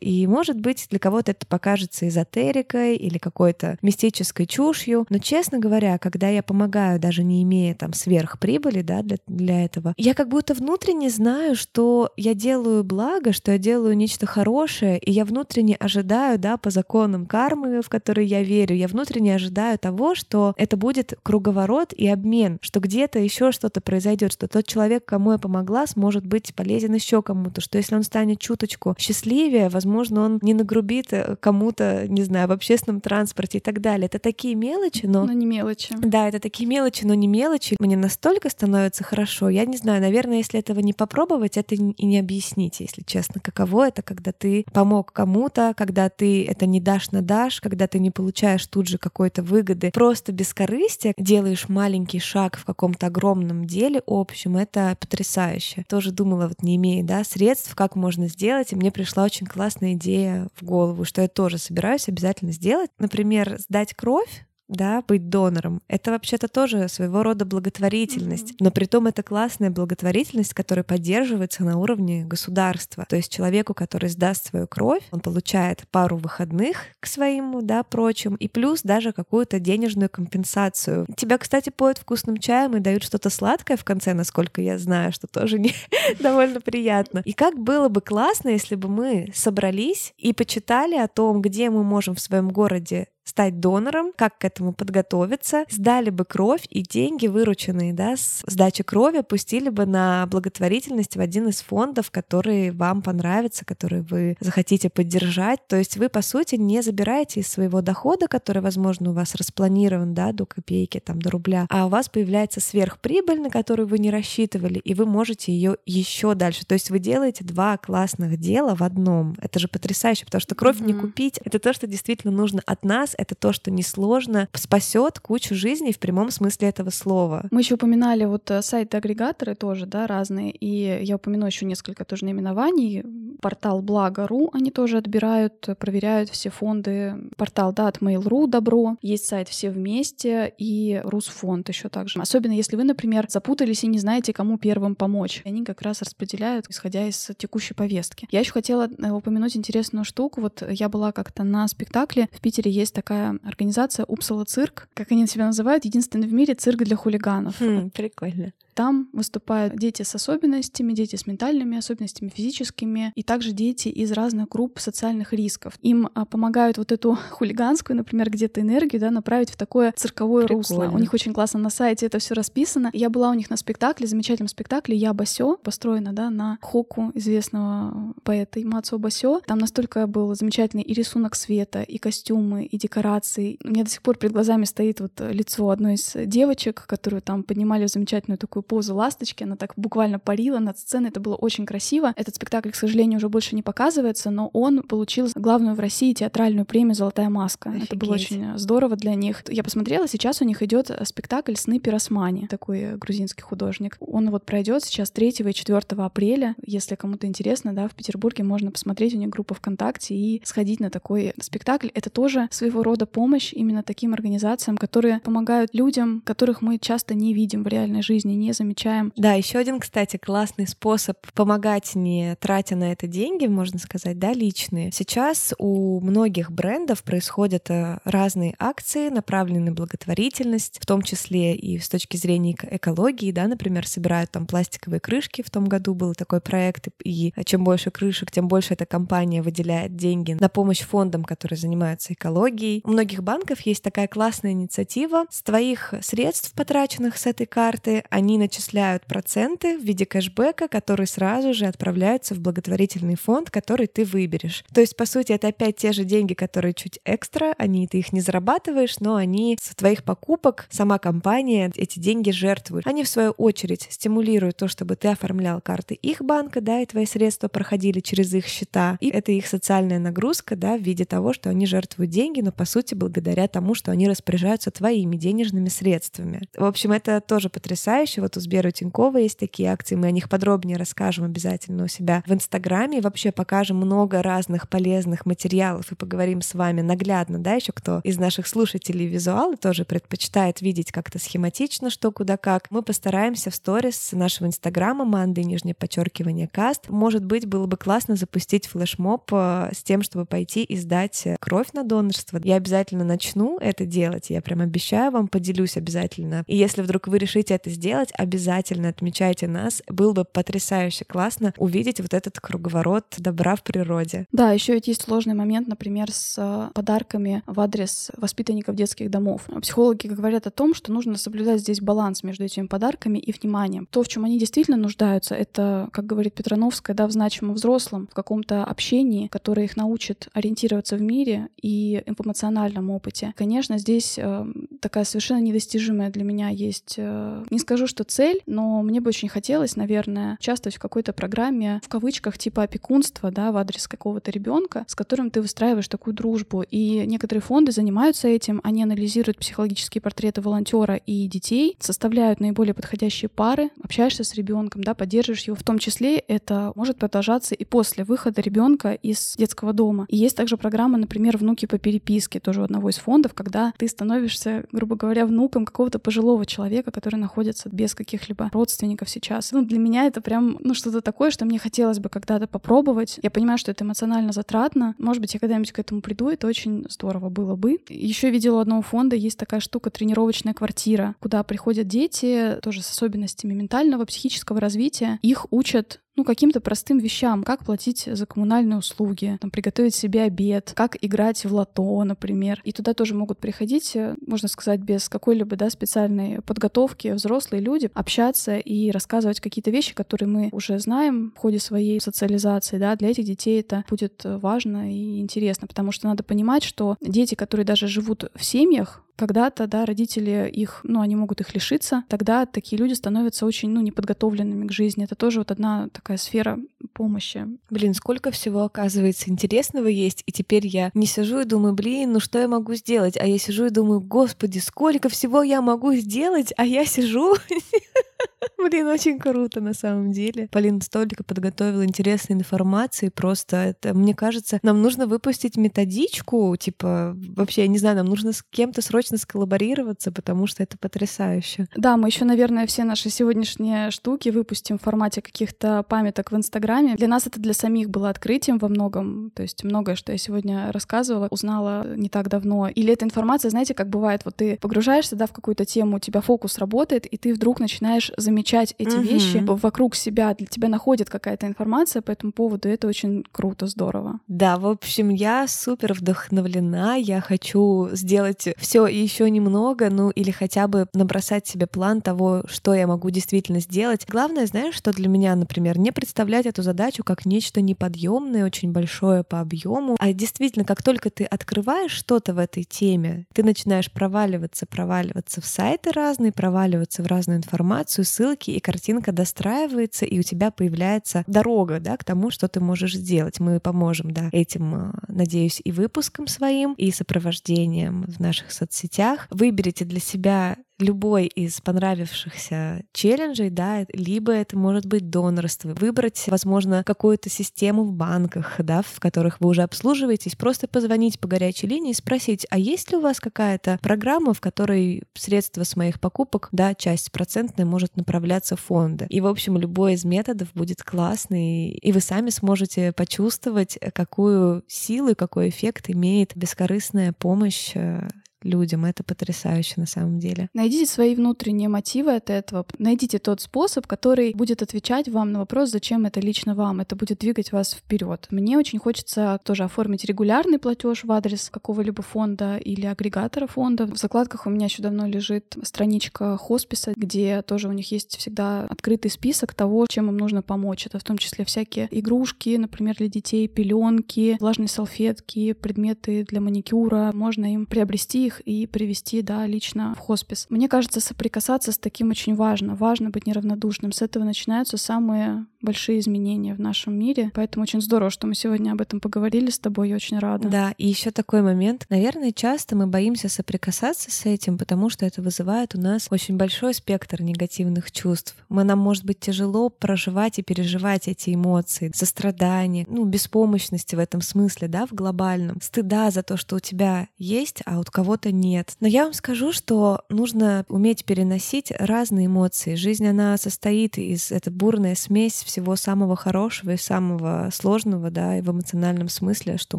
[0.00, 5.06] И, может быть, для кого-то это покажется эзотерикой или какой-то мистической чушью.
[5.10, 9.94] Но, честно говоря, когда я помогаю, даже не имея там сверхприбыли да, для, для этого,
[9.96, 15.10] я как будто внутренне знаю, что я делаю благо, что я делаю нечто хорошее, и
[15.10, 20.14] я внутренне ожидаю, да, по законам кармы, в которые я верю, я внутренне ожидаю того,
[20.14, 25.32] что это будет круговорот и обмен, что где-то еще что-то произойдет, что тот человек, кому
[25.32, 28.94] я помогла, сможет быть полезен еще кому-то, что если он станет чуточку
[29.36, 34.06] счастливее, возможно, он не нагрубит э, кому-то, не знаю, в общественном транспорте и так далее.
[34.06, 35.24] Это такие мелочи, но...
[35.24, 35.94] Но не мелочи.
[35.98, 37.76] Да, это такие мелочи, но не мелочи.
[37.78, 39.48] Мне настолько становится хорошо.
[39.48, 43.88] Я не знаю, наверное, если этого не попробовать, это и не объяснить, если честно, каково
[43.88, 48.10] это, когда ты помог кому-то, когда ты это не дашь на дашь, когда ты не
[48.10, 49.90] получаешь тут же какой-то выгоды.
[49.92, 54.56] Просто без корысти делаешь маленький шаг в каком-то огромном деле общем.
[54.56, 55.84] Это потрясающе.
[55.88, 59.92] Тоже думала, вот не имея да, средств, как можно сделать, и мне пришла очень классная
[59.94, 62.90] идея в голову, что я тоже собираюсь обязательно сделать.
[62.98, 65.80] Например, сдать кровь да, быть донором.
[65.88, 68.56] Это вообще-то тоже своего рода благотворительность, mm-hmm.
[68.60, 73.04] но при том это классная благотворительность, которая поддерживается на уровне государства.
[73.08, 78.34] То есть человеку, который сдаст свою кровь, он получает пару выходных к своим, да, прочим,
[78.36, 81.06] и плюс даже какую-то денежную компенсацию.
[81.16, 85.26] Тебя, кстати, поют вкусным чаем и дают что-то сладкое в конце, насколько я знаю, что
[85.26, 85.72] тоже не
[86.20, 87.22] довольно приятно.
[87.24, 91.84] И как было бы классно, если бы мы собрались и почитали о том, где мы
[91.84, 97.26] можем в своем городе стать донором, как к этому подготовиться, сдали бы кровь и деньги,
[97.26, 103.02] вырученные да, с сдачи крови, пустили бы на благотворительность в один из фондов, который вам
[103.02, 105.66] понравится, который вы захотите поддержать.
[105.66, 110.14] То есть вы, по сути, не забираете из своего дохода, который, возможно, у вас распланирован
[110.14, 114.10] да, до копейки, там, до рубля, а у вас появляется сверхприбыль, на которую вы не
[114.10, 116.64] рассчитывали, и вы можете ее еще дальше.
[116.64, 119.34] То есть вы делаете два классных дела в одном.
[119.40, 120.86] Это же потрясающе, потому что кровь mm-hmm.
[120.86, 121.40] не купить.
[121.44, 125.98] Это то, что действительно нужно от нас, это то, что несложно, спасет кучу жизней в
[125.98, 127.46] прямом смысле этого слова.
[127.50, 132.24] Мы еще упоминали вот э, сайты-агрегаторы тоже, да, разные, и я упомяну еще несколько тоже
[132.24, 133.04] наименований.
[133.40, 137.14] Портал Благо.ру они тоже отбирают, проверяют все фонды.
[137.36, 138.96] Портал, да, от Mail.ru Добро.
[139.02, 142.20] Есть сайт Все вместе и Русфонд еще также.
[142.20, 145.42] Особенно если вы, например, запутались и не знаете, кому первым помочь.
[145.44, 148.26] Они как раз распределяют, исходя из текущей повестки.
[148.30, 150.40] Я еще хотела э, упомянуть интересную штуку.
[150.40, 152.28] Вот я была как-то на спектакле.
[152.32, 156.82] В Питере есть такая организация Упсала цирк, как они себя называют, единственный в мире цирк
[156.82, 157.54] для хулиганов.
[157.60, 158.52] Хм, прикольно.
[158.76, 164.50] Там выступают дети с особенностями, дети с ментальными особенностями, физическими, и также дети из разных
[164.50, 165.78] групп социальных рисков.
[165.80, 170.58] Им а, помогают вот эту хулиганскую, например, где-то энергию, да, направить в такое цирковое Прикольно.
[170.58, 170.94] русло.
[170.94, 172.90] У них очень классно на сайте это все расписано.
[172.92, 178.14] Я была у них на спектакле, замечательном спектакле «Я Басё», построена, да, на хоку известного
[178.24, 179.40] поэта Мацо Басё.
[179.46, 183.58] Там настолько был замечательный и рисунок света, и костюмы, и декорации.
[183.64, 187.42] У меня до сих пор перед глазами стоит вот лицо одной из девочек, которую там
[187.42, 191.66] поднимали в замечательную такую позу ласточки, она так буквально парила над сценой, это было очень
[191.66, 192.12] красиво.
[192.16, 196.66] Этот спектакль, к сожалению, уже больше не показывается, но он получил главную в России театральную
[196.66, 197.70] премию «Золотая маска».
[197.70, 197.88] Офигеть.
[197.88, 199.42] Это было очень здорово для них.
[199.48, 203.96] Я посмотрела, сейчас у них идет спектакль «Сны Пиросмани», такой грузинский художник.
[204.00, 206.54] Он вот пройдет сейчас 3 и 4 апреля.
[206.64, 210.90] Если кому-то интересно, да, в Петербурге можно посмотреть, у них группа ВКонтакте и сходить на
[210.90, 211.88] такой спектакль.
[211.94, 217.34] Это тоже своего рода помощь именно таким организациям, которые помогают людям, которых мы часто не
[217.34, 219.12] видим в реальной жизни, не замечаем.
[219.16, 224.32] Да, еще один, кстати, классный способ помогать, не тратя на это деньги, можно сказать, да,
[224.32, 224.90] личные.
[224.92, 231.78] Сейчас у многих брендов происходят э, разные акции, направленные на благотворительность, в том числе и
[231.78, 235.42] с точки зрения экологии, да, например, собирают там пластиковые крышки.
[235.42, 239.96] В том году был такой проект, и чем больше крышек, тем больше эта компания выделяет
[239.96, 242.82] деньги на помощь фондам, которые занимаются экологией.
[242.84, 245.24] У многих банков есть такая классная инициатива.
[245.30, 251.52] С твоих средств, потраченных с этой карты, они начисляют проценты в виде кэшбэка, который сразу
[251.52, 254.64] же отправляются в благотворительный фонд, который ты выберешь.
[254.72, 258.12] То есть, по сути, это опять те же деньги, которые чуть экстра, они ты их
[258.12, 262.86] не зарабатываешь, но они с твоих покупок сама компания эти деньги жертвует.
[262.86, 267.06] Они, в свою очередь, стимулируют то, чтобы ты оформлял карты их банка, да, и твои
[267.06, 268.96] средства проходили через их счета.
[269.00, 272.64] И это их социальная нагрузка, да, в виде того, что они жертвуют деньги, но, по
[272.64, 276.42] сути, благодаря тому, что они распоряжаются твоими денежными средствами.
[276.56, 278.20] В общем, это тоже потрясающе.
[278.26, 282.24] Вот у Сбера Тинькова есть такие акции, мы о них подробнее расскажем обязательно у себя
[282.26, 287.70] в Инстаграме вообще покажем много разных полезных материалов и поговорим с вами наглядно, да, еще
[287.70, 292.66] кто из наших слушателей визуалы тоже предпочитает видеть как-то схематично, что куда как.
[292.70, 296.88] Мы постараемся в сторис нашего Инстаграма Манды, нижнее подчеркивание каст.
[296.88, 301.36] Может быть, было бы классно запустить флешмоб э, с тем, чтобы пойти и сдать э,
[301.38, 302.40] кровь на донорство.
[302.42, 306.42] Я обязательно начну это делать, я прям обещаю вам, поделюсь обязательно.
[306.48, 309.82] И если вдруг вы решите это сделать, обязательно отмечайте нас.
[309.88, 314.26] Было бы потрясающе классно увидеть вот этот круговорот добра в природе.
[314.32, 319.48] Да, еще ведь есть сложный момент, например, с э, подарками в адрес воспитанников детских домов.
[319.60, 323.86] Психологи говорят о том, что нужно соблюдать здесь баланс между этими подарками и вниманием.
[323.90, 328.14] То, в чем они действительно нуждаются, это, как говорит Петрановская, да, в значимом взрослом, в
[328.14, 333.32] каком-то общении, которое их научит ориентироваться в мире и эмоциональном опыте.
[333.36, 334.46] Конечно, здесь э,
[334.80, 339.28] такая совершенно недостижимая для меня есть, э, не скажу, что цель, но мне бы очень
[339.28, 344.84] хотелось, наверное, участвовать в какой-то программе, в кавычках, типа опекунства, да, в адрес какого-то ребенка,
[344.88, 346.62] с которым ты выстраиваешь такую дружбу.
[346.62, 353.28] И некоторые фонды занимаются этим, они анализируют психологические портреты волонтера и детей, составляют наиболее подходящие
[353.28, 355.56] пары, общаешься с ребенком, да, поддерживаешь его.
[355.56, 360.06] В том числе это может продолжаться и после выхода ребенка из детского дома.
[360.08, 364.64] И есть также программа, например, «Внуки по переписке», тоже одного из фондов, когда ты становишься,
[364.72, 369.52] грубо говоря, внуком какого-то пожилого человека, который находится без каких-либо родственников сейчас.
[369.52, 373.18] Ну, для меня это прям, ну, что-то такое, что мне хотелось бы когда-то попробовать.
[373.22, 374.94] Я понимаю, что это эмоционально затратно.
[374.98, 377.78] Может быть, я когда-нибудь к этому приду, это очень здорово было бы.
[377.88, 382.90] Еще видела у одного фонда, есть такая штука тренировочная квартира, куда приходят дети, тоже с
[382.90, 385.18] особенностями ментального, психического развития.
[385.22, 390.72] Их учат ну, каким-то простым вещам, как платить за коммунальные услуги, там, приготовить себе обед,
[390.74, 392.60] как играть в лото, например.
[392.64, 397.90] И туда тоже могут приходить, э, можно сказать, без какой-либо да, специальной подготовки взрослые люди,
[397.94, 402.78] общаться и рассказывать какие-то вещи, которые мы уже знаем в ходе своей социализации.
[402.78, 402.96] Да.
[402.96, 407.66] Для этих детей это будет важно и интересно, потому что надо понимать, что дети, которые
[407.66, 412.78] даже живут в семьях, когда-то, да, родители их, ну, они могут их лишиться, тогда такие
[412.78, 415.04] люди становятся очень, ну, неподготовленными к жизни.
[415.04, 416.58] Это тоже вот одна такая сфера
[416.92, 417.46] помощи.
[417.70, 422.20] Блин, сколько всего, оказывается, интересного есть, и теперь я не сижу и думаю, блин, ну
[422.20, 423.16] что я могу сделать?
[423.16, 427.34] А я сижу и думаю, господи, сколько всего я могу сделать, а я сижу
[428.58, 430.48] Блин, очень круто на самом деле.
[430.50, 433.08] Полина столько подготовила интересной информации.
[433.08, 436.54] Просто это, мне кажется, нам нужно выпустить методичку.
[436.56, 441.66] Типа, вообще, я не знаю, нам нужно с кем-то срочно сколлаборироваться, потому что это потрясающе.
[441.76, 446.96] Да, мы еще, наверное, все наши сегодняшние штуки выпустим в формате каких-то памяток в Инстаграме.
[446.96, 449.30] Для нас это для самих было открытием во многом.
[449.34, 452.68] То есть многое, что я сегодня рассказывала, узнала не так давно.
[452.68, 456.20] Или эта информация, знаете, как бывает, вот ты погружаешься да, в какую-то тему, у тебя
[456.20, 459.02] фокус работает, и ты вдруг начинаешь замечать эти угу.
[459.02, 463.66] вещи вокруг себя, для тебя находит какая-то информация по этому поводу, и это очень круто,
[463.66, 464.20] здорово.
[464.28, 470.68] Да, в общем, я супер вдохновлена, я хочу сделать все еще немного, ну или хотя
[470.68, 474.06] бы набросать себе план того, что я могу действительно сделать.
[474.08, 479.24] Главное, знаешь, что для меня, например, не представлять эту задачу как нечто неподъемное, очень большое
[479.24, 484.66] по объему, а действительно, как только ты открываешь что-то в этой теме, ты начинаешь проваливаться,
[484.66, 490.50] проваливаться в сайты разные, проваливаться в разную информацию, ссылки, и картинка достраивается, и у тебя
[490.50, 493.40] появляется дорога да, к тому, что ты можешь сделать.
[493.40, 499.26] Мы поможем да, этим, а, надеюсь, и выпуском своим, и сопровождением в наших соцсетях.
[499.30, 506.84] Выберите для себя любой из понравившихся челленджей, да, либо это может быть донорство, выбрать, возможно,
[506.84, 511.90] какую-то систему в банках, да, в которых вы уже обслуживаетесь, просто позвонить по горячей линии
[511.90, 516.48] и спросить, а есть ли у вас какая-то программа, в которой средства с моих покупок,
[516.52, 519.06] да, часть процентная может направляться в фонды.
[519.08, 525.10] И, в общем, любой из методов будет классный, и вы сами сможете почувствовать, какую силу
[525.10, 528.08] и какой эффект имеет бескорыстная помощь э,
[528.42, 528.84] людям.
[528.84, 530.48] Это потрясающе на самом деле.
[530.54, 532.66] Найдите свои внутренние мотивы от этого.
[532.78, 536.80] Найдите тот способ, который будет отвечать вам на вопрос, зачем это лично вам.
[536.80, 538.26] Это будет двигать вас вперед.
[538.30, 543.86] Мне очень хочется тоже оформить регулярный платеж в адрес какого-либо фонда или агрегатора фонда.
[543.86, 548.66] В закладках у меня еще давно лежит страничка хосписа, где тоже у них есть всегда
[548.66, 550.86] открытый список того, чем им нужно помочь.
[550.86, 557.10] Это в том числе всякие игрушки, например, для детей, пеленки, влажные салфетки, предметы для маникюра.
[557.14, 560.46] Можно им приобрести их и привести, да, лично в хоспис.
[560.50, 562.74] Мне кажется, соприкасаться с таким очень важно.
[562.74, 563.92] Важно быть неравнодушным.
[563.92, 567.30] С этого начинаются самые большие изменения в нашем мире.
[567.34, 569.90] Поэтому очень здорово, что мы сегодня об этом поговорили с тобой.
[569.90, 570.48] Я очень рада.
[570.48, 571.86] Да, и еще такой момент.
[571.90, 576.72] Наверное, часто мы боимся соприкасаться с этим, потому что это вызывает у нас очень большой
[576.72, 578.36] спектр негативных чувств.
[578.48, 584.20] Мы, нам может быть тяжело проживать и переживать эти эмоции, сострадание, ну, беспомощности в этом
[584.20, 588.76] смысле, да, в глобальном, стыда за то, что у тебя есть, а у кого-то нет.
[588.80, 592.76] Но я вам скажу, что нужно уметь переносить разные эмоции.
[592.76, 598.42] Жизнь, она состоит из, это бурная смесь всего самого хорошего и самого сложного, да, и
[598.42, 599.78] в эмоциональном смысле, что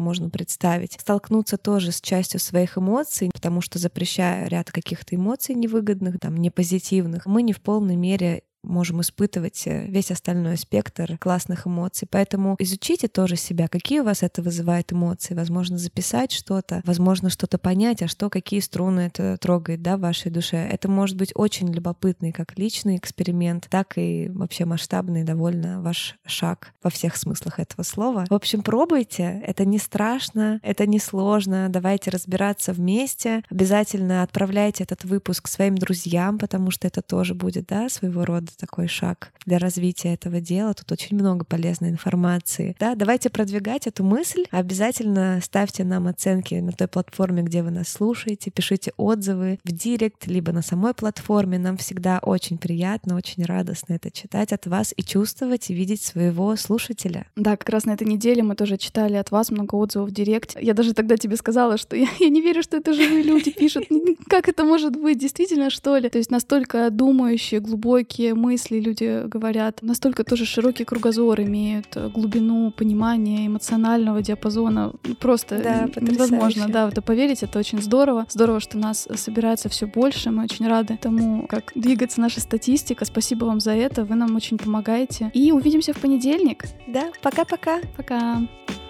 [0.00, 0.98] можно представить.
[1.00, 7.26] Столкнуться тоже с частью своих эмоций, потому что запрещая ряд каких-то эмоций невыгодных, там, непозитивных,
[7.26, 12.08] мы не в полной мере можем испытывать э, весь остальной спектр классных эмоций.
[12.10, 15.34] Поэтому изучите тоже себя, какие у вас это вызывает эмоции.
[15.34, 20.30] Возможно, записать что-то, возможно, что-то понять, а что, какие струны это трогает да, в вашей
[20.30, 20.56] душе.
[20.56, 26.72] Это может быть очень любопытный как личный эксперимент, так и вообще масштабный довольно ваш шаг
[26.82, 28.26] во всех смыслах этого слова.
[28.28, 33.42] В общем, пробуйте, это не страшно, это не сложно, давайте разбираться вместе.
[33.50, 38.88] Обязательно отправляйте этот выпуск своим друзьям, потому что это тоже будет да, своего рода такой
[38.88, 40.74] шаг для развития этого дела.
[40.74, 42.76] Тут очень много полезной информации.
[42.78, 44.44] Да, давайте продвигать эту мысль.
[44.50, 50.26] Обязательно ставьте нам оценки на той платформе, где вы нас слушаете, пишите отзывы в директ,
[50.26, 51.58] либо на самой платформе.
[51.58, 56.54] Нам всегда очень приятно, очень радостно это читать от вас и чувствовать, и видеть своего
[56.56, 57.26] слушателя.
[57.36, 60.56] Да, как раз на этой неделе мы тоже читали от вас много отзывов в директ.
[60.60, 63.84] Я даже тогда тебе сказала, что я, я не верю, что это живые люди пишут.
[64.28, 65.18] Как это может быть?
[65.18, 66.08] Действительно, что ли?
[66.08, 72.70] То есть настолько думающие, глубокие, мысли люди говорят, настолько тоже широкий кругозор имеют, э, глубину
[72.70, 74.92] понимания эмоционального диапазона.
[75.04, 78.26] Ну, просто да, невозможно, да, это поверить, это очень здорово.
[78.28, 83.04] Здорово, что нас собирается все больше, мы очень рады тому, как двигается наша статистика.
[83.04, 85.30] Спасибо вам за это, вы нам очень помогаете.
[85.34, 86.64] И увидимся в понедельник.
[86.86, 87.80] Да, пока-пока.
[87.96, 88.14] Пока.
[88.14, 88.48] -пока.
[88.66, 88.87] пока.